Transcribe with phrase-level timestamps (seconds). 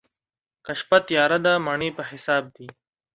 [0.65, 2.67] که شپه تياره ده، مڼې په حساب دي.